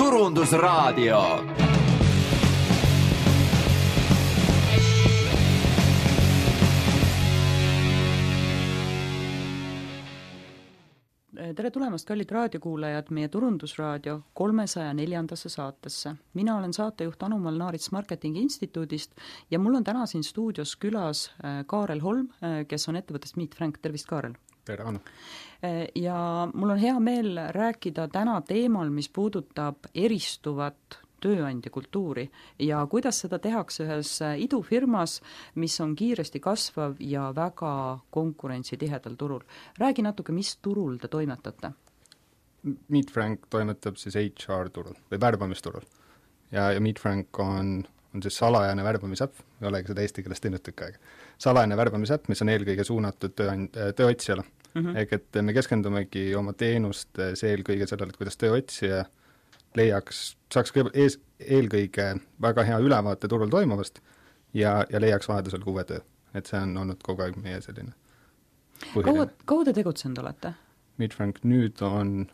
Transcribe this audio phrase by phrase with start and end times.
[0.00, 1.18] turundusraadio
[11.56, 16.14] tere tulemast, kallid raadiokuulajad, meie Turundusraadio kolmesaja neljandasse saatesse.
[16.34, 19.12] mina olen saatejuht Anu-Mall Naarits Marketingi Instituudist
[19.50, 23.54] ja mul on täna siin stuudios külas äh, Kaarel Holm, äh, kes on ettevõttest Meet
[23.54, 24.40] Frank, tervist, Kaarel!
[24.70, 25.04] Tere, Anu!
[25.64, 32.24] Äh, ja mul on hea meel rääkida täna teemal, mis puudutab eristuvat tööandja kultuuri
[32.64, 35.18] ja kuidas seda tehakse ühes idufirmas,
[35.60, 39.44] mis on kiiresti kasvav ja väga konkurentsitihedal turul.
[39.78, 41.72] räägi natuke, mis turul te toimetate?
[42.88, 45.84] Meet Frank toimetab siis HR turul või värbamisturul.
[46.50, 47.84] ja, ja Meet Frank on,
[48.14, 50.98] on siis salajane värbamisäpp, ei olegi seda eesti keeles teinud tükk aega.
[51.38, 54.82] salajane värbamisäpp, mis on eelkõige suunatud tööand-, tööotsijale mm.
[54.82, 54.96] -hmm.
[54.96, 59.04] ehk et me keskendumegi oma teenustes eelkõige sellele, et kuidas tööotsija
[59.76, 62.12] leiaks, saaks kõigepealt ees, eelkõige
[62.42, 64.00] väga hea ülevaate turul toimuvast
[64.54, 66.00] ja, ja leiaks vajadusel ka uue töö.
[66.34, 67.92] et see on olnud kogu aeg meie selline
[69.04, 70.52] kaua, kaua te tegutsenud olete?
[71.00, 72.26] Midfrank nüüd on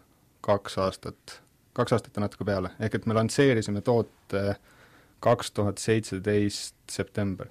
[0.46, 1.40] kaks aastat,
[1.76, 4.56] kaks aastat ja natuke peale, ehk et me lansseerisime toote
[5.24, 7.48] kaks tuhat seitseteist september.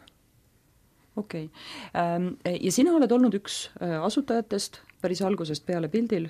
[1.16, 2.30] Okei okay., ähm,
[2.61, 6.30] ja sina oled olnud üks äh, asutajatest päris algusest peale pildil?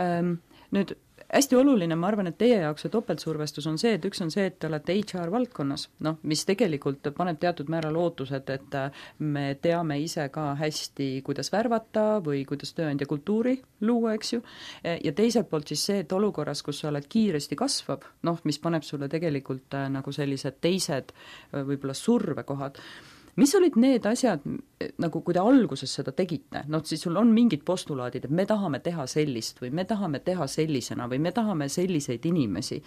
[0.00, 0.36] Ähm,
[0.72, 0.94] nüüd
[1.32, 4.44] hästi oluline, ma arvan, et teie jaoks see topeltsurvestus on see, et üks on see,
[4.50, 9.46] et te olete HR valdkonnas, noh, mis tegelikult paneb teatud määral ootused, et äh, me
[9.62, 13.56] teame ise ka hästi, kuidas värvata või kuidas tööandja kultuuri
[13.88, 14.42] luua, eks ju,
[14.84, 18.84] ja teiselt poolt siis see, et olukorras, kus sa oled kiiresti kasvav, noh, mis paneb
[18.86, 22.80] sulle tegelikult äh, nagu sellised teised äh, võib-olla survekohad,
[23.36, 24.44] mis olid need asjad,
[25.00, 28.82] nagu kui te alguses seda tegite, noh siis sul on mingid postulaadid, et me tahame
[28.84, 32.82] teha sellist või me tahame teha sellisena või me tahame selliseid inimesi,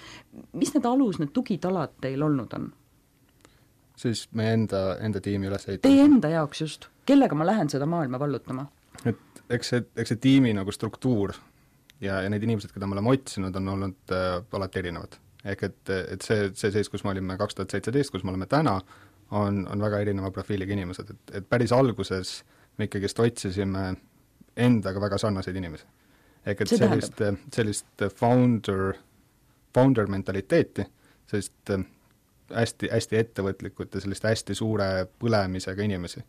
[0.53, 2.71] mis need alus, need tugitalad teil olnud on?
[3.95, 5.87] siis meie enda, enda tiimi ülesehitamine.
[5.87, 8.67] Teie enda jaoks just, kellega ma lähen seda maailma vallutama?
[9.05, 11.35] et eks see, eks see tiimi nagu struktuur
[12.01, 15.17] ja, ja need inimesed, keda me oleme otsinud, on olnud äh, alati erinevad.
[15.45, 18.47] ehk et, et see, see seis, kus me olime kaks tuhat seitseteist, kus me oleme
[18.49, 18.79] täna,
[19.31, 22.37] on, on väga erineva profiiliga inimesed, et, et päris alguses
[22.77, 23.85] me ikkagist otsisime
[24.55, 25.85] endaga väga sarnaseid inimesi.
[26.45, 27.21] ehk et See sellist,
[27.53, 28.93] sellist founder,
[29.73, 30.85] founder mentaliteeti,
[31.27, 31.85] sellist äh,
[32.53, 36.21] hästi, hästi ettevõtlikut ja sellist hästi suure põlemisega inimesi,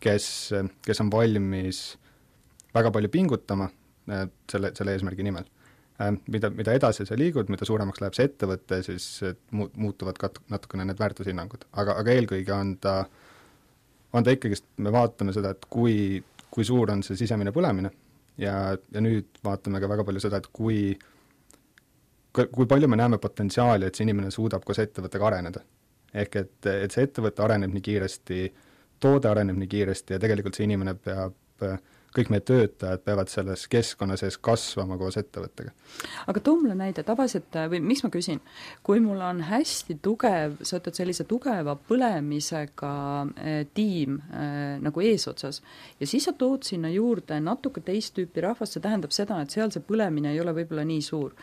[0.00, 0.50] kes,
[0.86, 1.82] kes on valmis
[2.74, 3.68] väga palju pingutama
[4.08, 5.44] äh, selle, selle eesmärgi nimel
[6.30, 9.06] mida, mida edasi sa liigud, mida suuremaks läheb see ettevõte, siis
[9.50, 12.98] mu-, muutuvad kat-, natukene need väärtushinnangud, aga, aga eelkõige on ta,
[14.14, 16.20] on ta ikkagist, me vaatame seda, et kui,
[16.54, 17.90] kui suur on see sisemine põlemine
[18.38, 20.92] ja, ja nüüd vaatame ka väga palju seda, et kui
[22.38, 25.64] kui palju me näeme potentsiaali, et see inimene suudab koos ettevõttega areneda.
[26.14, 28.36] ehk et, et see ettevõte areneb nii kiiresti,
[29.00, 31.74] toode areneb nii kiiresti ja tegelikult see inimene peab äh,
[32.16, 35.72] kõik meie töötajad peavad selles keskkonna sees kasvama koos ettevõttega.
[36.26, 38.40] aga too mulle näide, tavaliselt, või miks ma küsin,
[38.82, 42.92] kui mul on hästi tugev, sa ütled sellise tugeva põlemisega
[43.36, 45.62] eh, tiim eh, nagu eesotsas,
[46.00, 49.74] ja siis sa tood sinna juurde natuke teist tüüpi rahvast, see tähendab seda, et seal
[49.74, 51.36] see põlemine ei ole võib-olla nii suur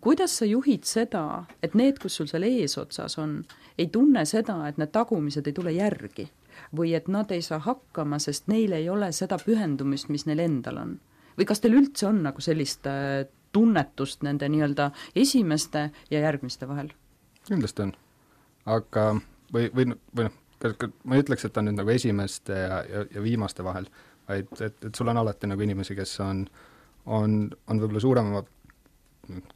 [0.00, 3.38] kuidas sa juhid seda, et need, kus sul seal eesotsas on,
[3.78, 6.26] ei tunne seda, et need tagumised ei tule järgi?
[6.76, 10.82] Või et nad ei saa hakkama, sest neil ei ole seda pühendumist, mis neil endal
[10.84, 10.96] on?
[11.38, 16.92] või kas teil üldse on nagu sellist äh, tunnetust nende nii-öelda esimeste ja järgmiste vahel?
[17.48, 17.94] kindlasti on.
[18.66, 19.08] aga
[19.54, 22.58] või, või, või noh, kas, kas ma ei ütleks, et ta on nüüd nagu esimeste
[22.58, 23.88] ja, ja, ja viimaste vahel,
[24.28, 26.44] vaid et, et sul on alati nagu inimesi, kes on,
[27.06, 28.44] on, on võib-olla suurema,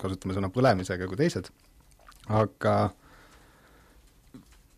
[0.00, 1.50] kasutame sõna põlemisega kui teised,
[2.32, 2.76] aga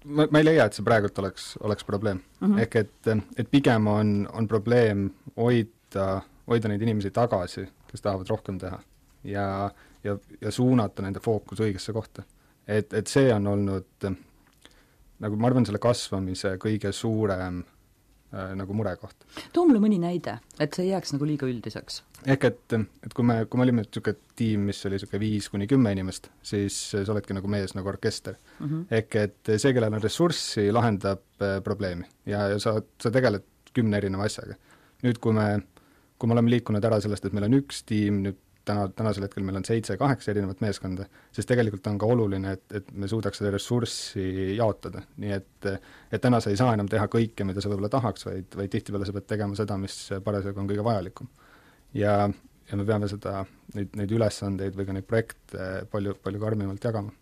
[0.04, 2.46] ma, ma ei leia, et see praegult oleks, oleks probleem mm.
[2.46, 2.60] -hmm.
[2.60, 8.58] ehk et, et pigem on, on probleem hoida, hoida neid inimesi tagasi, kes tahavad rohkem
[8.58, 8.80] teha.
[9.24, 9.70] ja,
[10.04, 12.22] ja, ja suunata nende fookus õigesse kohta.
[12.66, 14.10] et, et see on olnud
[15.24, 17.62] nagu ma arvan, selle kasvamise kõige suurem
[18.58, 19.26] nagu murekoht.
[19.52, 22.02] too mulle mõni näide, et see ei jääks nagu liiga üldiseks.
[22.26, 22.76] ehk et,
[23.06, 26.30] et kui me, kui me olime niisugune tiim, mis oli niisugune viis kuni kümme inimest,
[26.42, 28.66] siis sa oledki nagu mees nagu orkester mm.
[28.66, 28.86] -hmm.
[29.00, 33.44] ehk et see, kellel on ressurssi, lahendab äh, probleemi ja, ja sa, sa tegeled
[33.74, 34.56] kümne erineva asjaga.
[35.04, 35.48] nüüd, kui me,
[36.18, 39.44] kui me oleme liikunud ära sellest, et meil on üks tiim, nüüd täna, tänasel hetkel
[39.46, 43.52] meil on seitse-kaheksa erinevat meeskonda, siis tegelikult on ka oluline, et, et me suudaks seda
[43.54, 45.68] ressurssi jaotada, nii et
[46.12, 49.08] et täna sa ei saa enam teha kõike, mida sa võib-olla tahaks, vaid, vaid tihtipeale
[49.08, 51.28] sa pead tegema seda, mis parasjagu on kõige vajalikum.
[51.96, 52.16] ja,
[52.70, 53.44] ja me peame seda,
[53.74, 57.14] neid, neid ülesandeid või ka neid projekte palju, palju karmimalt jagama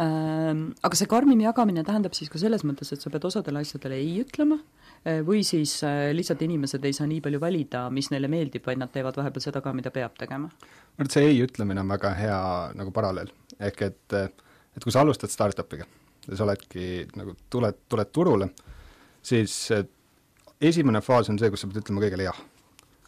[0.00, 4.00] ähm, Aga see karmim jagamine tähendab siis ka selles mõttes, et sa pead osadele asjadele
[4.00, 4.73] ei ütlema, äh,
[5.26, 8.92] või siis äh, lihtsalt inimesed ei saa nii palju valida, mis neile meeldib, vaid nad
[8.92, 10.48] teevad vahepeal seda ka, mida peab tegema?
[10.48, 12.40] ma arvan, et see ei ütlemine on väga hea
[12.78, 14.16] nagu paralleel, ehk et
[14.74, 15.86] et kui sa alustad startup'iga
[16.28, 18.48] ja sa oledki nagu, tuled, tuled turule,
[19.22, 19.54] siis
[20.60, 22.40] esimene faas on see, kus sa pead ütlema kõigele jah.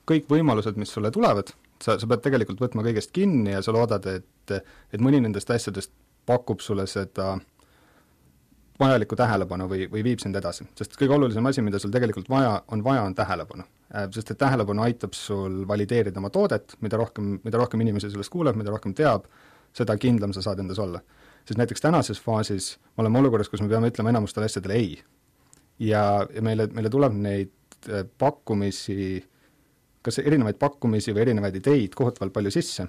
[0.07, 1.51] kõik võimalused, mis sulle tulevad,
[1.83, 4.55] sa, sa pead tegelikult võtma kõigest kinni ja sa loodad, et,
[4.93, 5.93] et mõni nendest asjadest
[6.27, 7.37] pakub sulle seda
[8.81, 10.67] vajalikku tähelepanu või, või viib sind edasi.
[10.79, 13.65] sest kõige olulisem asi, mida sul tegelikult vaja, on vaja, on tähelepanu.
[13.95, 18.33] Äh, sest et tähelepanu aitab sul valideerida oma toodet, mida rohkem, mida rohkem inimesi sellest
[18.33, 19.29] kuuleb, mida rohkem teab,
[19.77, 21.01] seda kindlam sa saad endas olla.
[21.47, 24.97] sest näiteks tänases faasis me oleme olukorras, kus me peame ütlema enamustele asjadele ei
[25.79, 27.53] ja, ja meile, meile tuleb neid
[27.89, 29.25] äh, pakkumisi,
[30.03, 32.89] kas erinevaid pakkumisi või erinevaid ideid kohutavalt palju sisse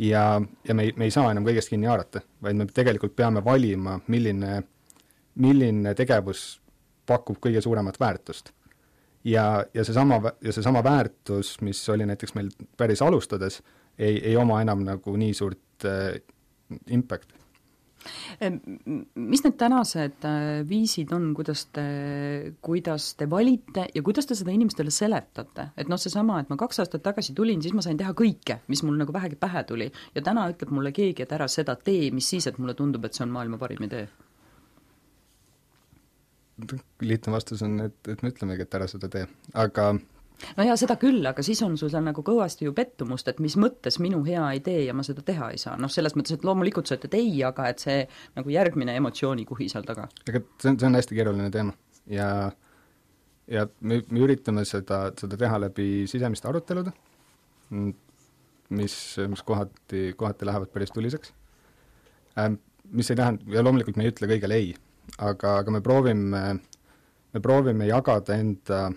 [0.00, 0.24] ja,
[0.68, 3.98] ja me ei, me ei saa enam kõigest kinni haarata, vaid me tegelikult peame valima,
[4.12, 4.62] milline,
[5.34, 6.60] milline tegevus
[7.06, 8.52] pakub kõige suuremat väärtust.
[9.24, 13.62] ja, ja seesama, ja seesama väärtus, mis oli näiteks meil päris alustades,
[13.98, 16.20] ei, ei oma enam nagu nii suurt äh,
[16.88, 17.40] impact'i
[19.14, 21.84] mis need tänased äh, viisid on, kuidas te,
[22.64, 25.70] kuidas te valite ja kuidas te seda inimestele seletate?
[25.76, 28.82] et noh, seesama, et ma kaks aastat tagasi tulin, siis ma sain teha kõike, mis
[28.86, 29.90] mul nagu vähegi pähe tuli.
[30.14, 33.16] ja täna ütleb mulle keegi, et ära seda tee, mis siis, et mulle tundub, et
[33.16, 34.08] see on maailma parim idee?
[37.04, 39.26] Lihtne vastus on, et, et me ütlemegi, et ära seda tee,
[39.58, 39.92] aga
[40.56, 43.56] no jaa, seda küll, aga siis on sul seal nagu kõvasti ju pettumust, et mis
[43.60, 46.90] mõttes minu hea idee ja ma seda teha ei saa, noh selles mõttes, et loomulikult
[46.90, 48.02] sa ütled ei, aga et see
[48.38, 50.08] nagu järgmine emotsioonikuhi seal taga.
[50.28, 51.76] ega see on, see on hästi keeruline teema
[52.10, 52.30] ja
[53.50, 56.92] ja me, me üritame seda, seda teha läbi sisemiste arutelude,
[57.70, 58.96] mis,
[59.30, 61.34] mis kohati, kohati lähevad päris tuliseks
[62.38, 62.60] ähm,.
[62.90, 64.70] Mis ei tähenda, ja loomulikult me ei ütle kõigele ei,
[65.18, 66.42] aga, aga me proovime,
[67.32, 68.90] me proovime jagada enda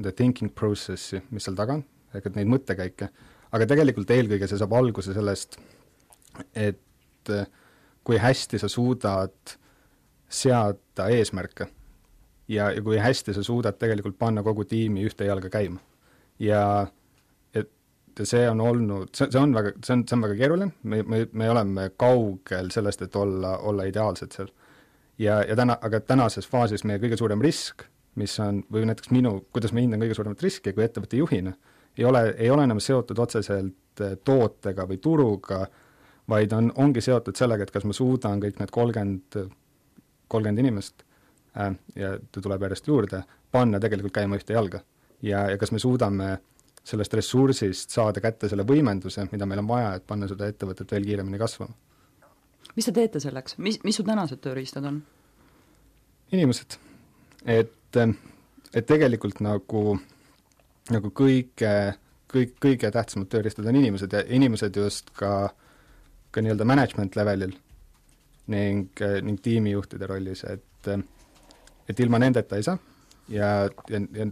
[0.00, 3.08] the thinking process'i, mis seal taga on, ehk et neid mõttekäike,
[3.52, 5.58] aga tegelikult eelkõige see saab alguse sellest,
[6.54, 7.32] et
[8.02, 9.56] kui hästi sa suudad
[10.32, 11.68] seada eesmärke
[12.48, 15.80] ja, ja kui hästi sa suudad tegelikult panna kogu tiimi ühte jalga käima.
[16.38, 16.86] ja
[17.54, 21.02] et see on olnud, see, see on väga, see on, see on väga keeruline, me,
[21.02, 24.50] me, me oleme kaugel sellest, et olla, olla ideaalsed seal.
[25.22, 27.86] Ja, ja täna, aga tänases faasis meie kõige suurem risk
[28.20, 31.54] mis on, või näiteks minu, kuidas ma hindan kõige suuremat riski kui ettevõtte juhina,
[31.96, 35.62] ei ole, ei ole enam seotud otseselt eh, tootega või turuga,
[36.28, 39.40] vaid on, ongi seotud sellega, et kas ma suudan kõik need kolmkümmend,
[40.32, 41.04] kolmkümmend inimest
[41.56, 43.22] äh, ja ta tuleb järjest juurde,
[43.52, 44.82] panna tegelikult käima ühte jalga.
[45.22, 46.36] ja, ja kas me suudame
[46.84, 51.04] sellest ressursist saada kätte selle võimenduse, mida meil on vaja, et panna seda ettevõtet veel
[51.06, 51.74] kiiremini kasvama.
[52.76, 55.02] Mis te teete selleks, mis, mis su tänased tööriistad on?
[56.32, 56.78] inimesed,
[57.44, 59.98] et et, tegelikult nagu,
[60.92, 61.72] nagu kõige,
[62.32, 65.50] kõik, kõige tähtsamad tööriistad on inimesed ja inimesed just ka,
[66.32, 67.52] ka nii-öelda management levelil
[68.52, 70.88] ning, ning tiimijuhtide rollis, et
[71.90, 72.78] et ilma nendeta ei saa
[73.30, 74.26] ja, ja, ja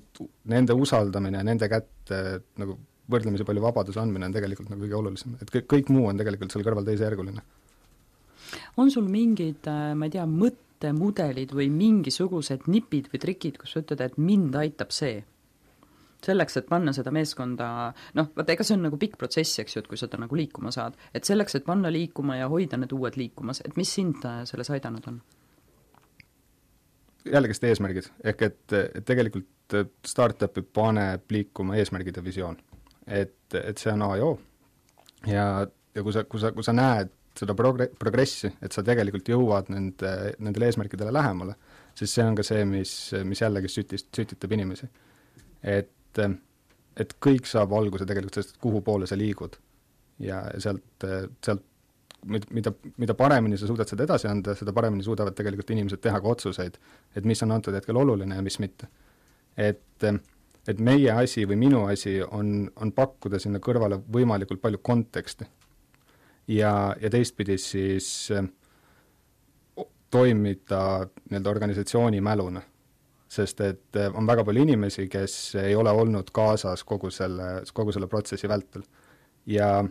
[0.51, 2.79] nende usaldamine nende kätte nagu
[3.11, 6.55] võrdlemisi palju vabaduse andmine on tegelikult nagu kõige olulisem, et kõik, kõik muu on tegelikult
[6.55, 7.43] seal kõrval teisejärguline.
[8.77, 9.67] On sul mingid,
[9.97, 14.95] ma ei tea, mõttemudelid või mingisugused nipid või trikid, kus sa ütled, et mind aitab
[14.95, 15.21] see?
[16.21, 17.67] selleks, et panna seda meeskonda,
[18.19, 20.73] noh, vaata ega see on nagu pikk protsess, eks ju, et kui seda nagu liikuma
[20.75, 24.43] saad, et selleks, et panna liikuma ja hoida need uued liikumas, et mis sind äh,
[24.49, 25.21] selles aidanud on?
[27.31, 29.75] jällegist eesmärgid, ehk et, et tegelikult
[30.09, 32.57] startup'i paneb liikuma eesmärgid ja visioon.
[33.07, 34.39] et, et see on A ja O.
[35.29, 35.45] ja,
[35.95, 39.71] ja kui sa, kui sa, kui sa näed seda progre-, progressi, et sa tegelikult jõuad
[39.73, 41.57] nende, nendele eesmärkidele lähemale,
[41.97, 42.93] siis see on ka see, mis,
[43.29, 44.89] mis jällegi sütist, sütitab inimesi.
[45.63, 46.23] et,
[47.01, 49.59] et kõik saab alguse tegelikult sellest, kuhu poole sa liigud.
[50.21, 51.07] ja sealt,
[51.45, 51.65] sealt
[52.27, 56.35] mida, mida paremini sa suudad seda edasi anda, seda paremini suudavad tegelikult inimesed teha ka
[56.35, 56.77] otsuseid,
[57.17, 58.89] et mis on antud hetkel oluline ja mis mitte.
[59.57, 60.05] et,
[60.69, 65.49] et meie asi või minu asi on, on pakkuda sinna kõrvale võimalikult palju konteksti
[66.51, 68.45] ja, ja teistpidi siis äh,
[70.11, 72.63] toimida nii-öelda organisatsiooni mäluna.
[73.31, 77.93] sest et äh, on väga palju inimesi, kes ei ole olnud kaasas kogu selle, kogu
[77.93, 78.83] selle protsessi vältel.
[79.47, 79.85] ja,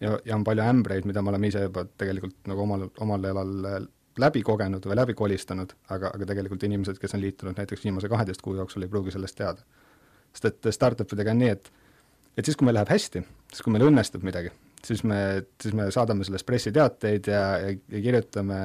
[0.00, 3.54] ja, ja on palju ämbreid, mida me oleme ise juba tegelikult nagu omal, omal elal
[3.64, 3.78] äh,
[4.18, 8.42] läbi kogenud või läbi kolistanud, aga, aga tegelikult inimesed, kes on liitunud näiteks viimase kaheteist
[8.42, 9.64] kuu jooksul, ei pruugi sellest teada.
[10.32, 11.72] sest et startup idega on nii, et
[12.36, 14.52] et siis, kui meil läheb hästi, siis kui meil õnnestub midagi,
[14.86, 15.18] siis me,
[15.62, 18.58] siis me saadame sellest pressiteateid ja, ja, ja kirjutame,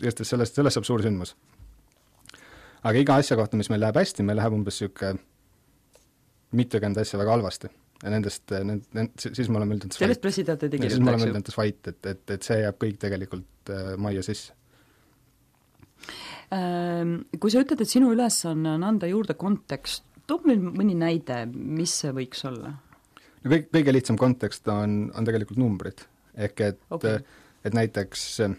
[0.00, 1.36] igatahes sellest, sellest saab suur sündmus.
[2.82, 5.22] aga iga asja kohta, mis meil läheb hästi, meil läheb umbes niisugune
[6.56, 7.70] mitukümmend asja väga halvasti
[8.02, 11.00] ja nendest, nend-, nend-, siis me oleme üldjoontes sellest pressiteateid ei kirjuta, eks ju?
[11.00, 14.56] siis me oleme üldjoontes vait, et, et, et see jääb kõik tegelikult äh, majja sisse
[16.54, 21.44] ähm, Kui sa ütled, et sinu ülesanne on anda juurde kontekst, too meil mõni näide,
[21.50, 22.74] mis see võiks olla?
[23.46, 26.04] No kõik, kõige lihtsam kontekst on, on tegelikult numbrid.
[26.36, 27.22] ehk et okay.,
[27.64, 28.56] et näiteks äh,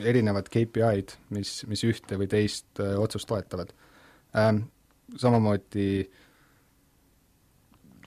[0.00, 3.74] erinevad KPI-d, mis, mis ühte või teist öö, äh, otsust toetavad
[4.36, 4.66] ähm,.
[5.16, 6.14] Samamoodi äh,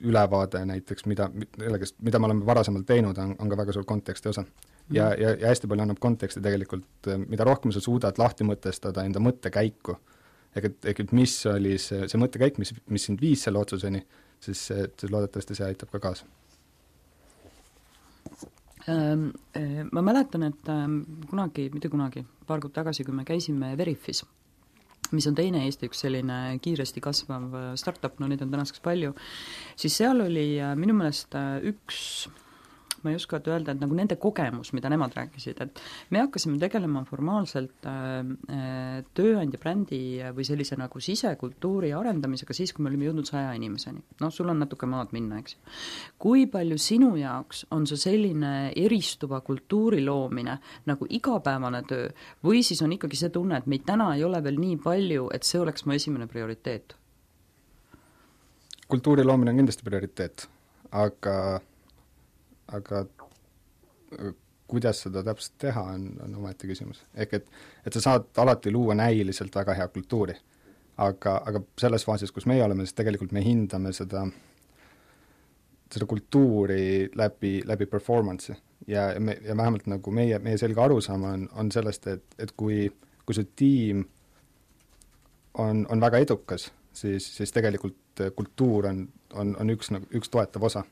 [0.00, 4.28] ülevaade näiteks, mida, millegast, mida me oleme varasemalt teinud, on, on ka väga suur konteksti
[4.28, 4.44] osa.
[4.90, 5.22] ja -hmm.
[5.22, 9.96] ja, ja hästi palju annab konteksti tegelikult, mida rohkem sa suudad lahti mõtestada enda mõttekäiku,
[10.56, 14.02] ehk et, ehk et mis oli see, see mõttekäik, mis, mis sind viis selle otsuseni,
[14.40, 16.28] siis, siis loodetavasti see aitab ka kaasa.
[18.88, 23.74] Ehm, eh, Ma mäletan, et ehm, kunagi, mitte kunagi, paar kuud tagasi, kui me käisime
[23.78, 24.24] Veriffis
[25.14, 29.14] mis on teine Eesti üks selline kiiresti kasvav äh, startup, no neid on tänaseks palju,
[29.78, 32.28] siis seal oli äh, minu meelest äh, üks
[33.04, 35.80] ma ei oska öelda, et nagu nende kogemus, mida nemad rääkisid, et
[36.10, 38.20] me hakkasime tegelema formaalselt äh,
[38.52, 40.02] äh, tööandja brändi
[40.36, 44.02] või sellise nagu sisekultuuri arendamisega siis, kui me olime jõudnud saja inimeseni.
[44.20, 45.74] noh, sul on natuke maad minna, eks ju.
[46.18, 50.58] kui palju sinu jaoks on see selline eristuva kultuuri loomine
[50.90, 52.08] nagu igapäevane töö
[52.44, 55.46] või siis on ikkagi see tunne, et meid täna ei ole veel nii palju, et
[55.46, 56.96] see oleks mu esimene prioriteet?
[58.90, 60.48] kultuuri loomine on kindlasti prioriteet,
[60.98, 61.34] aga
[62.76, 63.04] aga
[64.70, 67.02] kuidas seda täpselt teha, on, on omaette küsimus.
[67.14, 67.50] ehk et,
[67.86, 70.36] et sa saad alati luua näiliselt väga head kultuuri,
[71.06, 74.24] aga, aga selles faasis, kus meie oleme, siis tegelikult me hindame seda,
[75.90, 78.58] seda kultuuri läbi, läbi performance'i.
[78.88, 82.86] Ja me, ja vähemalt nagu meie, meie selge arusaam on, on sellest, et, et kui,
[83.26, 84.06] kui su tiim
[85.60, 90.64] on, on väga edukas, siis, siis tegelikult kultuur on, on, on üks, nagu, üks toetav
[90.70, 90.86] osa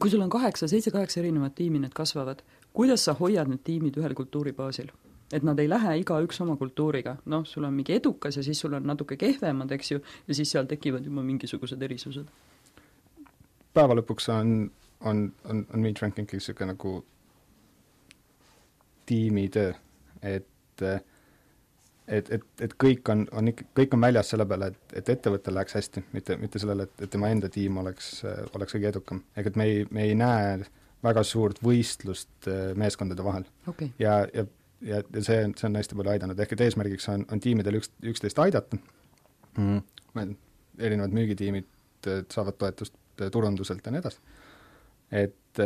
[0.00, 4.14] kui sul on kaheksa, seitse-kaheksa erinevat tiimi, need kasvavad, kuidas sa hoiad need tiimid ühel
[4.14, 4.92] kultuuribaasil?
[5.32, 8.76] et nad ei lähe igaüks oma kultuuriga, noh, sul on mingi edukas ja siis sul
[8.76, 12.28] on natuke kehvemad, eks ju, ja siis seal tekivad juba mingisugused erisused.
[13.74, 14.52] päeva lõpuks on,
[15.00, 16.92] on, on, on meat ranking niisugune nagu
[19.06, 19.72] tiimitöö,
[20.22, 21.00] et äh,
[22.08, 25.56] et, et, et kõik on, on ikka, kõik on väljas selle peale, et, et ettevõttel
[25.56, 28.10] läheks hästi, mitte, mitte sellele, et, et tema enda tiim oleks,
[28.54, 29.22] oleks kõige edukam.
[29.36, 30.58] ehk et me ei, me ei näe
[31.04, 33.90] väga suurt võistlust äh, meeskondade vahel okay..
[33.98, 34.46] ja, ja,
[34.84, 37.92] ja, ja see, see on hästi palju aidanud, ehk et eesmärgiks on, on tiimidel üks,
[38.12, 38.80] üksteist aidata
[39.58, 39.80] mm.,
[40.78, 41.68] erinevad müügitiimid
[42.10, 44.20] äh, saavad toetust äh, turunduselt ja nii edasi.
[45.24, 45.64] et,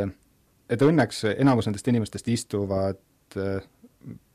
[0.68, 2.98] et õnneks enamus nendest inimestest istuvad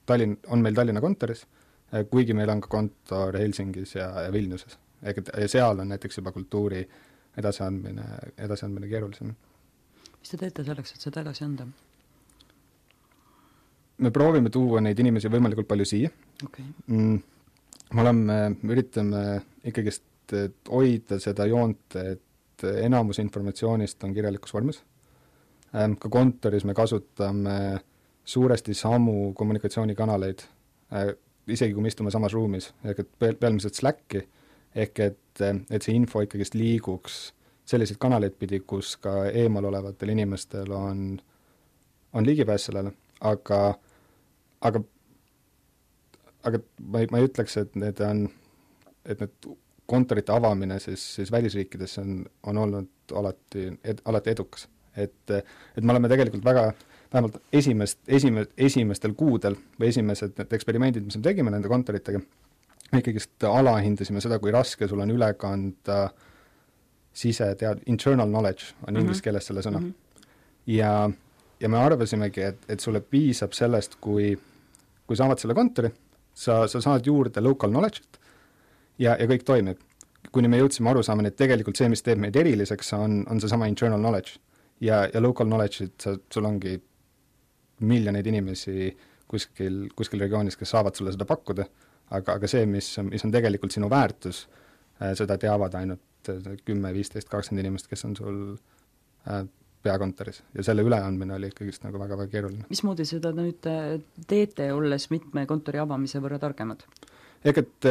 [0.03, 1.62] Tallinn, on meil Tallinna kontoris Äh,
[2.09, 4.77] kuigi meil on ka kontor Helsingis ja, ja Vilniuses.
[5.03, 6.83] ja seal on näiteks juba kultuuri
[7.37, 8.03] edasiandmine,
[8.37, 9.33] edasiandmine keerulisem.
[10.19, 11.67] mis te teete selleks, et seda edasi anda?
[13.97, 16.09] me proovime tuua neid inimesi võimalikult palju siia
[16.43, 16.65] okay..
[16.87, 17.21] Mm,
[17.93, 19.23] me oleme, me üritame
[19.63, 20.03] ikkagist
[20.69, 24.79] hoida seda joont, et enamus informatsioonist on kirjalikus vormis,
[25.75, 27.57] ähm, ka kontoris me kasutame
[28.25, 30.45] suuresti samu kommunikatsioonikanaleid,
[30.95, 31.13] äh,
[31.47, 34.23] isegi kui me istume samas ruumis, ehk et peamiselt Slacki,
[34.75, 37.17] ehk et, et see info ikkagist liiguks
[37.69, 41.03] selliseid kanaleid pidi, kus ka eemal olevatel inimestel on,
[42.13, 42.91] on ligipääs sellele,
[43.23, 43.59] aga,
[44.61, 44.83] aga
[46.43, 46.59] aga
[46.91, 48.25] ma ei, ma ei ütleks, et need on,
[49.07, 49.51] et need
[49.87, 54.67] kontorite avamine siis, siis välisriikides on, on olnud alati ed,, alati edukas.
[54.95, 60.55] et, et me oleme tegelikult väga äh, vähemalt esimest, esime-, esimestel kuudel või esimesed need
[60.57, 62.21] eksperimendid, mis me tegime nende kontoritega,
[62.91, 66.07] me ikkagist alahindasime seda, kui raske sul on üle kanda
[67.13, 69.01] sisetead-, internal knowledge on mm -hmm.
[69.01, 69.89] inglise keeles selle sõna mm.
[69.89, 70.73] -hmm.
[70.73, 71.09] ja,
[71.59, 74.39] ja me arvasimegi, et, et sulle piisab sellest, kui,
[75.07, 75.93] kui sa avad selle kontori,
[76.33, 78.19] sa, sa saad juurde local knowledge'it
[78.99, 79.77] ja, ja kõik toimib.
[80.31, 83.99] kuni me jõudsime arusaamani, et tegelikult see, mis teeb meid eriliseks, on, on seesama internal
[83.99, 84.39] knowledge.
[84.81, 86.81] ja, ja local knowledge'it sa, sul ongi
[87.87, 88.91] miljoneid inimesi
[89.33, 91.65] kuskil, kuskil regioonis, kes saavad sulle seda pakkuda,
[92.13, 94.45] aga, aga see, mis, mis on tegelikult sinu väärtus,
[95.01, 98.39] äh, seda teavad ainult äh, kümme, viisteist, kakskümmend inimest, kes on sul
[99.27, 99.43] äh,
[99.83, 102.65] peakontoris ja selle üleandmine oli ikkagist nagu väga-väga keeruline.
[102.71, 103.65] mismoodi seda nüüd
[104.29, 106.85] teete, olles mitme kontori avamise võrra targemad?
[107.43, 107.89] ehk et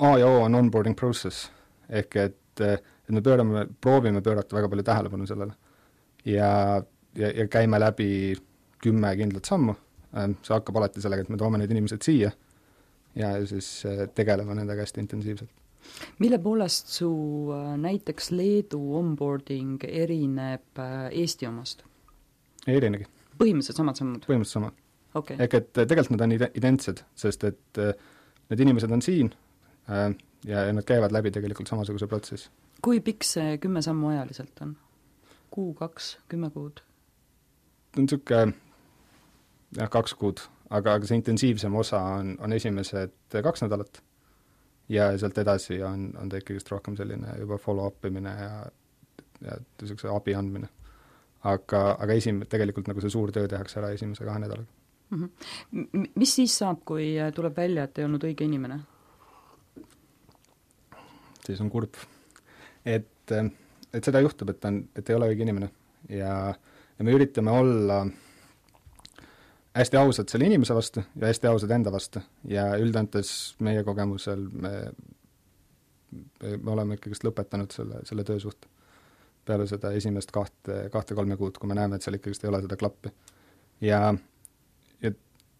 [0.00, 1.50] A ja O on onboarding process,
[1.92, 5.52] ehk et, et me pöörame, proovime pöörata väga palju tähelepanu sellele.
[6.24, 6.82] ja,
[7.18, 8.36] ja, ja käime läbi
[8.84, 9.74] kümme kindlat sammu,
[10.18, 12.32] ähm, see hakkab alati sellega, et me toome need inimesed siia
[13.18, 15.50] ja siis äh, tegeleme nendega hästi intensiivselt.
[16.18, 17.10] mille poolest su
[17.54, 21.84] äh, näiteks Leedu onboarding erineb Eesti omast?
[22.66, 23.06] ei erinegi.
[23.38, 24.26] põhimõtteliselt samad sammud?
[24.26, 24.82] põhimõtteliselt samad
[25.14, 25.36] okay..
[25.38, 27.84] ehk et tegelikult nad on identsed, sest et
[28.50, 29.32] need inimesed on siin
[29.90, 30.10] äh,
[30.44, 32.50] ja, ja nad käivad läbi tegelikult samasuguse protsessi.
[32.82, 34.76] kui pikk see kümme sammu ajaliselt on?
[35.50, 36.82] kuu, kaks, kümme kuud?
[37.96, 38.54] on niisugune
[39.76, 44.00] jah, kaks kuud, aga, aga see intensiivsem osa on, on esimesed kaks nädalat
[44.88, 48.64] ja sealt edasi on, on ta ikkagist rohkem selline juba follow-up imine ja,
[49.44, 50.68] ja niisuguse abi andmine.
[51.44, 54.68] aga, aga esim-, tegelikult nagu see suur töö tehakse ära esimese kahe nädalaga
[55.10, 55.22] mm.
[55.22, 56.08] -hmm.
[56.14, 58.80] Mis siis saab, kui tuleb välja, et ei olnud õige inimene?
[61.46, 61.94] siis on kurb.
[62.84, 63.32] et,
[63.92, 65.70] et seda juhtub, et on, et ei ole õige inimene
[66.08, 66.54] ja,
[66.98, 68.04] ja me üritame olla
[69.74, 73.30] hästi ausad selle inimese vastu ja hästi ausad enda vastu ja üldjoontes
[73.64, 74.72] meie kogemusel me,
[76.56, 78.68] me oleme ikkagist lõpetanud selle, selle töösuhte.
[79.44, 82.76] peale seda esimest kahte, kahte-kolme kuud, kui me näeme, et seal ikkagist ei ole seda
[82.80, 83.10] klappi.
[83.80, 84.14] ja,
[85.02, 85.10] ja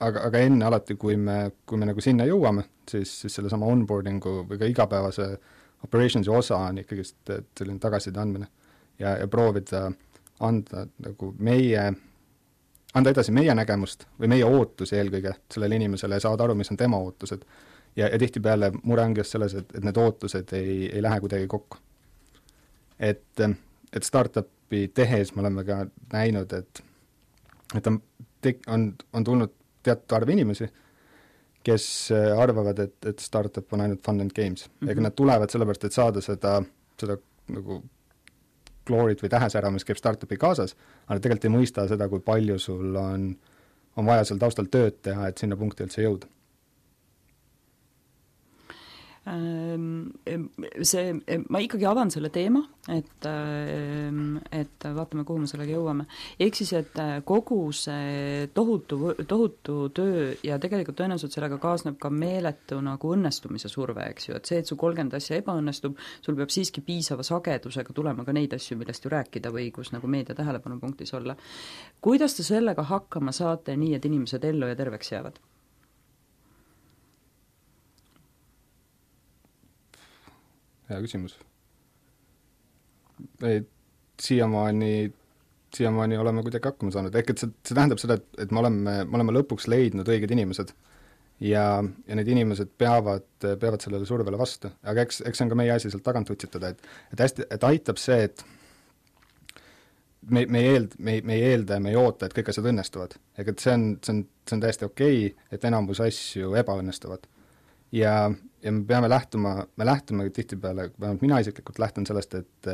[0.01, 4.47] aga, aga enne alati, kui me, kui me nagu sinna jõuame, siis, siis sellesama onboarding'u
[4.49, 5.29] või ka igapäevase
[5.85, 8.49] operations'i osa on ikkagist selline tagasiside andmine
[8.99, 9.91] ja, ja proovida
[10.41, 11.93] anda nagu meie,
[12.95, 16.79] anda edasi meie nägemust või meie ootusi eelkõige sellele inimesele ja saada aru, mis on
[16.81, 17.45] tema ootused.
[17.97, 21.47] ja, ja tihtipeale mure ongi just selles, et, et need ootused ei, ei lähe kuidagi
[21.47, 21.79] kokku.
[22.99, 23.41] et,
[23.93, 26.85] et startup'i tehes me oleme ka näinud, et
[27.75, 28.03] et on,
[28.67, 30.69] on, on tulnud teatud arv inimesi,
[31.65, 31.87] kes
[32.39, 34.73] arvavad, et, et startup on ainult fun and games mm.
[34.87, 34.91] -hmm.
[34.91, 36.63] ega nad tulevad sellepärast, et saada seda,
[37.01, 37.17] seda
[37.49, 37.83] nagu
[38.87, 40.77] gloorit või tähesära, mis käib startup'i kaasas,
[41.07, 43.31] aga tegelikult ei mõista seda, kui palju sul on,
[43.97, 46.34] on vaja seal taustal tööd teha, et sinna punkti üldse jõuda
[49.25, 51.13] see,
[51.49, 52.61] ma ikkagi avan selle teema,
[52.93, 56.05] et, ehm, et vaatame, kuhu me sellega jõuame.
[56.39, 62.83] ehk siis, et kogu see tohutu, tohutu töö ja tegelikult tõenäoliselt sellega kaasneb ka meeletu
[62.85, 66.85] nagu õnnestumise surve, eks ju, et see, et su kolmkümmend asja ebaõnnestub, sul peab siiski
[66.85, 71.37] piisava sagedusega tulema ka neid asju, millest ju rääkida või kus nagu meedia tähelepanupunktis olla.
[72.01, 75.41] kuidas te sellega hakkama saate, nii et inimesed ellu ja terveks jäävad?
[80.91, 81.37] Hea küsimus.
[83.43, 83.69] et
[84.21, 85.13] siiamaani,
[85.77, 88.97] siiamaani oleme kuidagi hakkama saanud, ehk et see, see tähendab seda, et, et me oleme,
[89.05, 90.75] me oleme lõpuks leidnud õiged inimesed
[91.41, 91.65] ja,
[92.09, 94.71] ja need inimesed peavad, peavad sellele survele vastu.
[94.83, 97.67] aga eks, eks see on ka meie asi sealt tagant utsitada, et et hästi, et
[97.71, 98.45] aitab see, et
[100.31, 102.51] me, me ei eld-, me ei, me ei eelda ja me ei oota, et kõik
[102.53, 103.19] asjad õnnestuvad.
[103.39, 107.31] ega et see on, see on, see on täiesti okei okay,, et enamus asju ebaõnnestuvad
[107.95, 108.15] ja,
[108.63, 112.71] ja me peame lähtuma, me lähtume tihtipeale, vähemalt mina isiklikult lähtun sellest, et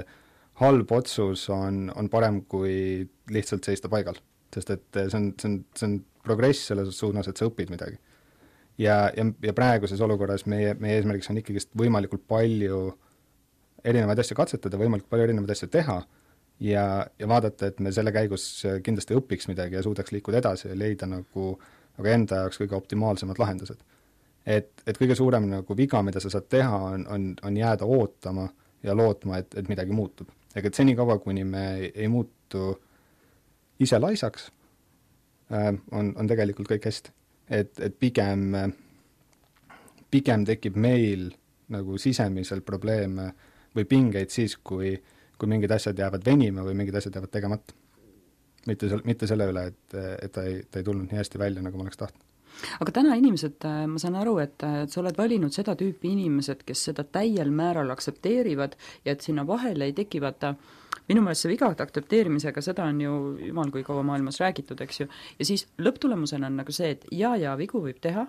[0.60, 4.20] halb otsus on, on parem kui lihtsalt seista paigal.
[4.54, 5.92] sest et see on, see on, see on
[6.26, 7.98] progress selles suunas, et sa õpid midagi.
[8.78, 12.80] ja, ja, ja praeguses olukorras meie, meie eesmärgiks on ikkagist võimalikult palju
[13.84, 16.00] erinevaid asju katsetada, võimalikult palju erinevaid asju teha
[16.60, 16.84] ja,
[17.18, 18.48] ja vaadata, et me selle käigus
[18.84, 21.54] kindlasti õpiks midagi ja suudaks liikuda edasi ja leida nagu,
[21.96, 23.80] nagu enda jaoks kõige optimaalsemad lahendused
[24.46, 28.48] et, et kõige suurem nagu viga, mida sa saad teha, on, on, on jääda ootama
[28.82, 30.30] ja lootma, et, et midagi muutub.
[30.56, 32.72] ega et senikaua, kuni me ei, ei muutu
[33.80, 34.50] ise laisaks
[35.52, 37.12] äh,, on, on tegelikult kõik hästi.
[37.50, 38.54] et, et pigem,
[40.10, 41.30] pigem tekib meil
[41.70, 43.30] nagu sisemiselt probleeme
[43.76, 44.96] või pingeid siis, kui,
[45.38, 47.74] kui mingid asjad jäävad venima või mingid asjad jäävad tegemata.
[48.66, 51.62] mitte sel-, mitte selle üle, et, et ta ei, ta ei tulnud nii hästi välja,
[51.62, 52.29] nagu ma oleks tahtnud
[52.80, 56.64] aga täna inimesed, äh, ma saan aru, et, äh, sa oled valinud seda tüüpi inimesed,
[56.66, 60.54] kes seda täiel määral aktsepteerivad ja et sinna vahele ei teki vaata
[61.08, 63.14] minu meelest see vigade aktsepteerimisega, seda on ju
[63.48, 65.08] jumal kui kaua maailmas räägitud, eks ju,
[65.38, 68.26] ja siis lõpptulemusena on nagu see, et jaa, jaa, vigu võib teha,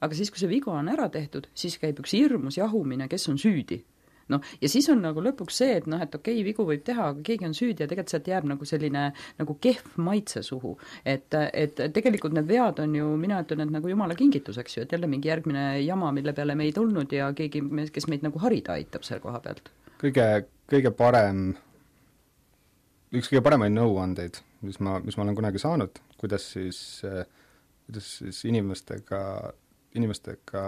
[0.00, 3.40] aga siis, kui see viga on ära tehtud, siis käib üks hirmus jahumine, kes on
[3.40, 3.82] süüdi
[4.32, 7.10] noh, ja siis on nagu lõpuks see, et noh, et okei okay,, vigu võib teha,
[7.12, 9.04] aga keegi on süüdi ja tegelikult sealt jääb nagu selline
[9.40, 10.74] nagu kehv maitse suhu.
[11.04, 14.86] et, et tegelikult need vead on ju, mina ütlen, et nagu jumala kingitus, eks ju,
[14.86, 18.40] et jälle mingi järgmine jama, mille peale me ei tulnud ja keegi, kes meid nagu
[18.42, 19.70] harida aitab selle koha pealt.
[20.00, 20.26] kõige,
[20.70, 21.46] kõige parem,
[23.14, 26.78] üks kõige paremaid nõuandeid, mis ma, mis ma olen kunagi saanud, kuidas siis,
[27.86, 29.20] kuidas siis inimestega,
[29.94, 30.64] inimestega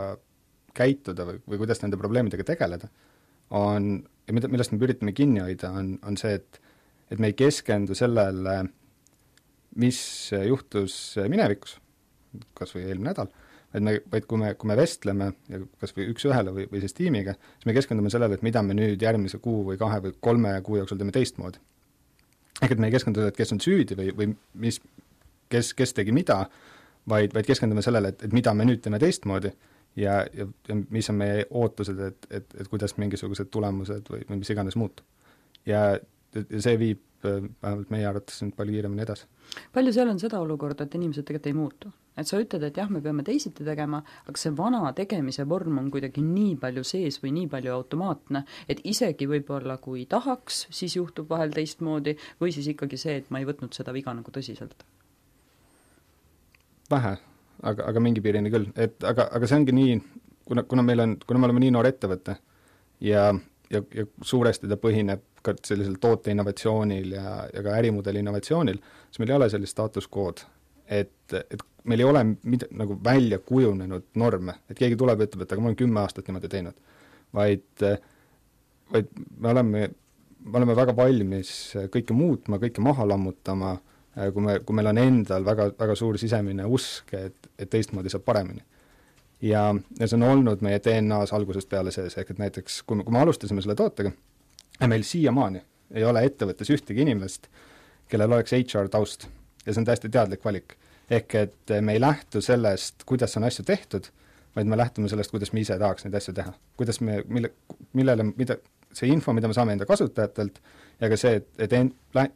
[0.76, 2.90] käituda või, või kuidas nende probleemidega tegeleda
[3.50, 3.90] on,
[4.32, 6.62] mida, millest me üritame kinni hoida, on, on see, et
[7.11, 8.56] et me ei keskendu sellele,
[9.78, 9.98] mis
[10.48, 10.96] juhtus
[11.30, 11.76] minevikus,
[12.59, 13.30] kas või eelmine nädal,
[13.72, 16.96] vaid me, vaid kui me, kui me vestleme ja kas või üks-ühele või, või siis
[16.96, 20.54] tiimiga, siis me keskendume sellele, et mida me nüüd järgmise kuu või kahe või kolme
[20.66, 21.62] kuu jooksul teeme teistmoodi.
[22.62, 24.30] ehk et me ei keskendu sellele, et kes on süüdi või, või
[24.66, 24.80] mis,
[25.52, 26.46] kes, kes tegi mida,
[27.09, 29.52] vaid, vaid keskendume sellele, et, et mida me nüüd teeme teistmoodi
[29.96, 34.40] ja, ja, ja mis on meie ootused, et, et, et kuidas mingisugused tulemused või, või
[34.42, 35.06] mis iganes muutub.
[35.66, 35.98] ja,
[36.37, 39.28] ja see viib äh, vähemalt meie arvates nüüd palju kiiremini edasi.
[39.74, 41.92] palju seal on seda olukorda, et inimesed tegelikult ei muutu?
[42.16, 45.90] et sa ütled, et jah, me peame teisiti tegema, aga see vana tegemise vorm on
[45.92, 51.28] kuidagi nii palju sees või nii palju automaatne, et isegi võib-olla kui tahaks, siis juhtub
[51.28, 54.87] vahel teistmoodi, või siis ikkagi see, et ma ei võtnud seda viga nagu tõsiselt
[56.90, 57.16] vähe,
[57.62, 59.96] aga, aga mingi piirini küll, et aga, aga see ongi nii,
[60.48, 62.36] kuna, kuna meil on, kuna me oleme nii noor ettevõte
[63.04, 63.28] ja,
[63.70, 69.22] ja, ja suuresti ta põhineb ka sellisel toote innovatsioonil ja, ja ka ärimudeli innovatsioonil, siis
[69.22, 70.42] meil ei ole sellist status quo'd.
[70.86, 75.46] et, et meil ei ole mida, nagu välja kujunenud norme, et keegi tuleb ja ütleb,
[75.46, 76.76] et aga ma olen kümme aastat niimoodi teinud.
[77.34, 77.86] vaid,
[78.92, 79.88] vaid me oleme,
[80.46, 81.50] me oleme väga valmis
[81.94, 83.92] kõike muutma, kõike maha lammutama Äh,
[84.33, 88.24] kui me, kui meil on endal väga, väga suur sisemine usk, et, et teistmoodi saab
[88.24, 88.64] paremini.
[89.42, 93.05] ja, ja see on olnud meie DNA-s algusest peale sees, ehk et näiteks kui me,
[93.05, 94.12] kui me alustasime selle tootega,
[94.87, 95.62] meil siiamaani
[95.94, 97.50] ei ole ettevõttes ühtegi inimest,
[98.09, 99.29] kellel oleks HR taust
[99.66, 100.76] ja see on täiesti teadlik valik.
[101.11, 104.09] ehk et me ei lähtu sellest, kuidas on asju tehtud,
[104.57, 106.52] vaid me lähtume sellest, kuidas me ise tahaks neid asju teha.
[106.76, 107.52] kuidas me, mille,
[107.92, 108.57] millele, mida,
[108.96, 110.61] see info, mida me saame enda kasutajatelt,
[111.00, 111.92] ja ka see, et, et en-,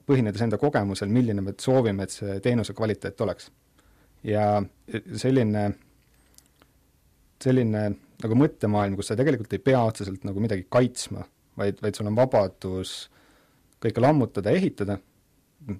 [0.09, 3.51] põhinedes enda kogemusel, milline me soovime, et see teenuse kvaliteet oleks.
[4.27, 4.44] ja
[5.16, 5.62] selline,
[7.40, 7.85] selline
[8.20, 11.25] nagu mõttemaailm, kus sa tegelikult ei pea otseselt nagu midagi kaitsma,
[11.57, 12.92] vaid, vaid sul on vabadus
[13.81, 14.99] kõike lammutada ja ehitada,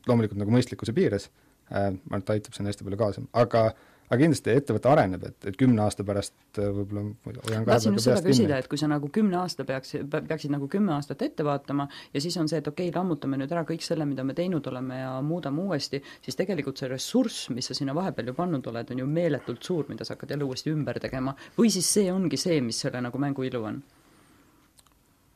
[0.09, 1.29] loomulikult nagu mõistlikkuse piires
[1.69, 5.25] äh,, ma arvan, et aitab sinna hästi palju kaasa, aga äh, aga kindlasti ettevõte areneb,
[5.29, 8.81] et, et kümne aasta pärast äh, võib-olla hoian ka tahtsin just seda küsida, et kui
[8.81, 12.59] sa nagu kümne aasta peaks, peaksid nagu kümme aastat ette vaatama ja siis on see,
[12.59, 16.03] et okei okay,, lammutame nüüd ära kõik selle, mida me teinud oleme ja muudame uuesti,
[16.27, 19.87] siis tegelikult see ressurss, mis sa sinna vahepeal ju pannud oled, on ju meeletult suur,
[19.92, 23.23] mida sa hakkad jälle uuesti ümber tegema, või siis see ongi see, mis selle nagu
[23.23, 23.79] mängu ilu on?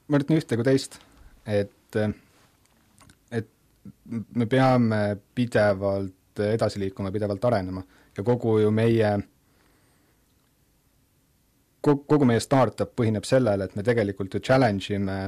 [0.04, 0.98] ma arvan, et nii ühte kui teist,
[1.46, 2.02] et
[3.30, 3.48] et
[4.34, 5.00] me peame
[5.36, 7.82] pidevalt edasi liikuma, pidevalt arenema
[8.16, 9.14] ja kogu ju meie,
[11.84, 15.18] kogu meie startup põhineb sellel, et me tegelikult ju challenge ime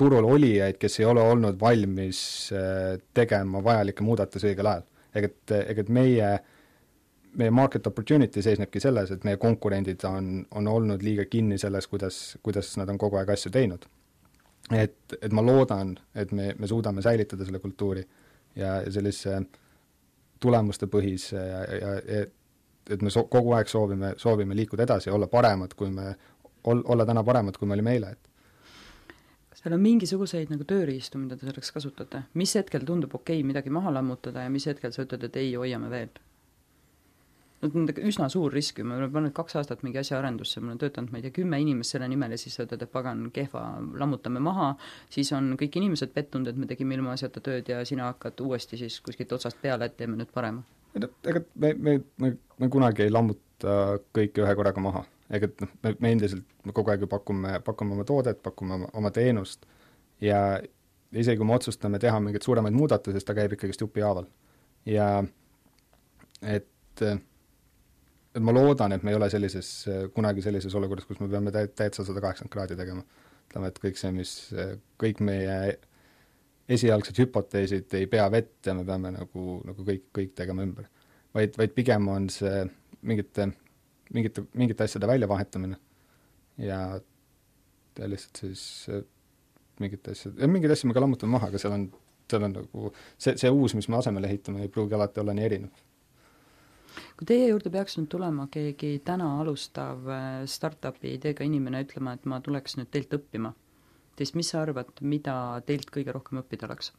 [0.00, 2.22] turul olijaid, kes ei ole olnud valmis
[2.56, 4.86] äh, tegema vajalikke muudatusi õigel ajal.
[5.14, 6.28] ega et, ega et meie,
[7.40, 12.20] meie market opportunity seisnebki selles, et meie konkurendid on, on olnud liiga kinni selles, kuidas,
[12.42, 13.88] kuidas nad on kogu aeg asju teinud.
[14.70, 18.04] et, et ma loodan, et me, me suudame säilitada selle kultuuri
[18.56, 19.48] ja, ja sellise äh,
[20.40, 22.26] tulemustepõhise ja, ja, ja
[22.90, 26.14] et me so-, kogu aeg soovime, soovime liikuda edasi ja olla paremad, kui me,
[26.64, 28.30] ol-, olla täna paremad, kui me olime eile, et
[29.50, 32.24] kas teil on mingisuguseid nagu tööriistu, mida te selleks kasutate?
[32.40, 35.52] mis hetkel tundub okei okay, midagi maha lammutada ja mis hetkel sa ütled, et ei,
[35.60, 36.12] hoiame veel?
[37.60, 40.74] Noh, on üsna suur risk ju, ma olen pannud kaks aastat mingi asja arendusse, mul
[40.74, 43.26] on töötanud, ma ei tea, kümme inimest selle nimel ja siis sa ütled, et pagan,
[43.34, 43.64] kehva,
[44.00, 44.72] lammutame maha,
[45.12, 49.00] siis on kõik inimesed pettunud, et me tegime ilmaasjata tööd ja sina hakkad uuesti siis
[49.04, 50.64] kuskilt otsast peale, et teeme nüüd parema.
[50.96, 55.04] ega me, me, me, me kunagi ei lammuta kõike ühe korraga maha.
[55.30, 58.74] ega et noh, me, me endiselt, me kogu aeg ju pakume, pakume oma toodet, pakume
[58.80, 59.68] oma, oma teenust
[60.20, 60.60] ja
[61.12, 64.26] isegi kui me otsustame teha mingeid suuremaid muudatusi, siis ta käib ikkagist jupihaaval.
[64.86, 65.24] ja
[66.42, 66.66] et
[68.34, 69.70] et ma loodan, et me ei ole sellises,
[70.14, 73.04] kunagi sellises olukorras, kus me peame täit-, täitsa sada kaheksakümmend kraadi tegema.
[73.50, 74.32] ütleme, et kõik see, mis,
[75.02, 75.54] kõik meie
[76.70, 80.86] esialgsed hüpoteesid ei pea vett ja me peame nagu, nagu kõik, kõik tegema ümber.
[81.34, 82.62] vaid, vaid pigem on see
[83.06, 83.48] mingite,
[84.14, 85.78] mingite, mingite asjade väljavahetamine
[86.62, 86.78] ja,
[87.98, 88.62] ja lihtsalt siis
[89.82, 91.88] mingite asjade, mingeid asju me ka lammutame maha, aga seal on,
[92.30, 95.48] seal on nagu see, see uus, mis me asemele ehitame, ei pruugi alati olla nii
[95.50, 95.86] erinev
[97.18, 102.26] kui teie juurde peaks nüüd tulema keegi täna alustav äh, startup'i ideega inimene ütlema, et
[102.30, 103.52] ma tuleks nüüd teilt õppima,
[104.18, 105.34] siis mis sa arvad, mida
[105.66, 106.92] teilt kõige rohkem õppida oleks?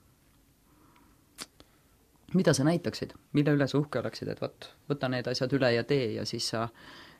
[2.31, 5.83] mida sa näitaksid, mille üle sa uhke oleksid, et vot, võta need asjad üle ja
[5.83, 6.61] tee ja siis sa,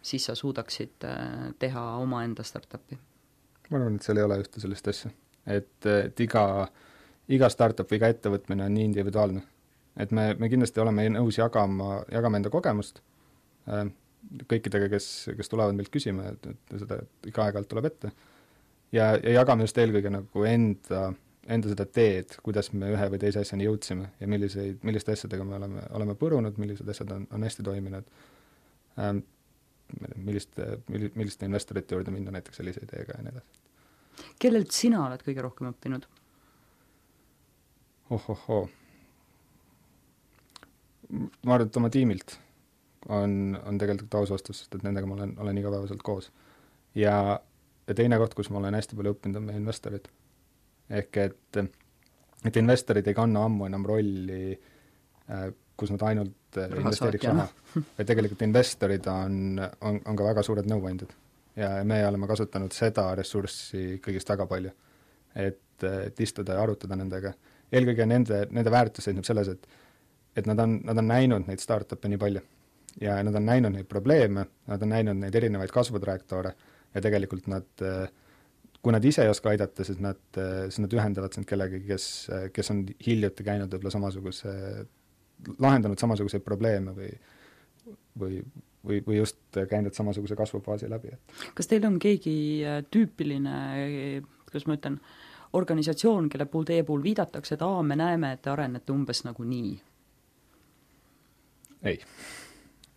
[0.01, 2.99] siis sa suudaksid äh, teha omaenda startup'i?
[3.69, 5.11] ma arvan, et seal ei ole ühte sellist asja.
[5.45, 6.45] et, et iga,
[7.31, 9.43] iga startup iga ettevõtmine on nii individuaalne
[9.99, 13.01] et me, me kindlasti oleme nõus jagama, jagama enda kogemust
[13.67, 13.89] äh,
[14.49, 18.11] kõikidega, kes, kes tulevad meilt küsima, et, et seda ikka aeg-ajalt tuleb ette.
[18.93, 21.03] ja, ja jagame just eelkõige nagu enda,
[21.51, 25.57] enda seda teed, kuidas me ühe või teise asjani jõudsime ja milliseid, milliste asjadega me
[25.57, 28.07] oleme, oleme põrunud, millised asjad on, on hästi toiminud
[29.01, 29.23] ähm,,
[30.15, 34.27] milliste, milli-, milliste investorite juurde minna näiteks sellise ideega ja nii edasi.
[34.39, 36.05] kellelt sina oled kõige rohkem õppinud?
[38.11, 38.67] ohohoo.
[41.11, 42.37] Ma arvan, et oma tiimilt
[43.09, 46.31] on, on tegelikult aus vastus, sest et nendega ma olen, olen igapäevaselt koos.
[46.95, 47.39] ja,
[47.87, 50.07] ja teine koht, kus ma olen hästi palju õppinud, on meie investorid.
[50.89, 51.63] ehk et,
[52.45, 55.49] et investorid ei kanna ammu enam rolli äh,
[55.81, 57.47] kus nad ainult äh, investeeriks raha,
[57.97, 61.13] vaid tegelikult investorid on, on, on ka väga suured nõuandjad.
[61.57, 64.71] ja me oleme kasutanud seda ressurssi kõigist väga palju.
[65.35, 67.33] et, et istuda ja arutada nendega,
[67.71, 69.67] eelkõige nende, nende väärtus seisneb selles, et
[70.35, 72.41] et nad on, nad on näinud neid startup'e nii palju
[73.01, 76.51] ja nad on näinud neid probleeme, nad on näinud neid erinevaid kasvutrajektoore
[76.95, 77.67] ja tegelikult nad,
[78.83, 82.07] kui nad ise ei oska aidata, siis nad, siis nad ühendavad sind kellegagi, kes,
[82.51, 84.55] kes on hiljuti käinud võib-olla samasuguse,
[85.63, 87.13] lahendanud samasuguseid probleeme või
[88.19, 88.41] või,
[88.87, 89.39] või, või just
[89.69, 93.55] käinud samasuguse kasvufaasi läbi, et kas teil on keegi äh, tüüpiline,
[94.47, 94.99] kuidas ma ütlen,
[95.57, 99.45] organisatsioon, kelle puhul teie puhul viidatakse, et aa, me näeme, et te arenete umbes nagu
[99.47, 99.73] nii?
[101.83, 101.99] Ei.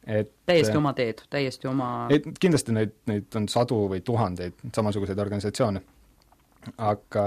[0.06, 5.20] Et täiesti oma teed, täiesti oma et kindlasti neid, neid on sadu või tuhandeid samasuguseid
[5.22, 5.80] organisatsioone,
[6.84, 7.24] aga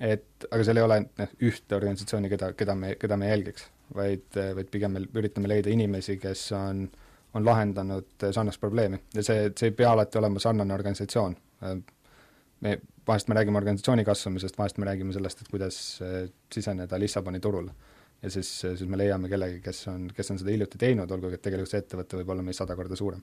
[0.00, 4.26] et, aga seal ei ole noh, ühte organisatsiooni, keda, keda me, keda me jälgiks, vaid,
[4.56, 6.88] vaid pigem me üritame leida inimesi, kes on,
[7.38, 8.98] on lahendanud sarnast probleemi.
[9.14, 11.36] Ja see, see ei pea alati olema sarnane organisatsioon.
[12.60, 12.74] me,
[13.06, 15.78] vahest me räägime organisatsiooni kasvamisest, vahest me räägime sellest, et kuidas
[16.50, 17.78] siseneda Lissaboni turule
[18.22, 21.44] ja siis, siis me leiame kellegi, kes on, kes on seda hiljuti teinud, olgugi et
[21.44, 23.22] tegelikult see ettevõte võib olla meist sada korda suurem.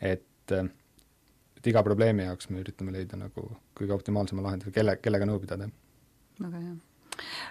[0.00, 5.42] et, et iga probleemi jaoks me üritame leida nagu kõige optimaalsema lahenduse, kelle, kellega nõu
[5.42, 5.68] pidada.
[6.40, 6.78] väga hea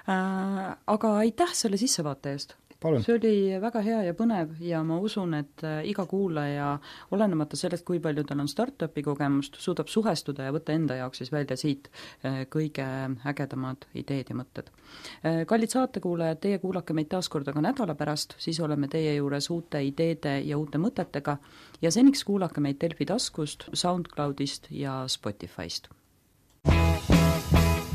[0.10, 0.74] äh,.
[0.96, 2.58] Aga aitäh selle sissevaate eest!
[2.82, 6.72] See oli väga hea ja põnev ja ma usun, et äh, iga kuulaja,
[7.14, 11.32] olenemata sellest, kui palju tal on startup'i kogemust, suudab suhestuda ja võtta enda jaoks siis
[11.34, 11.92] välja siit
[12.26, 12.88] äh, kõige
[13.30, 14.74] ägedamad ideed ja mõtted.
[15.22, 19.52] Äh, kallid saatekuulajad, teie kuulake meid taas kord aga nädala pärast, siis oleme teie juures
[19.54, 21.38] uute ideede ja uute mõtetega
[21.86, 25.92] ja seniks kuulake meid Delfi taskust, SoundCloudist ja Spotify'st.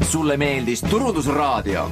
[0.07, 1.91] Sulle meeldis Turundusraadio.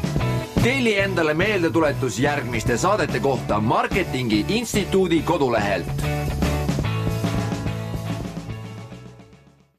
[0.62, 5.86] telli endale meeldetuletus järgmiste saadete kohta Marketingi Instituudi kodulehelt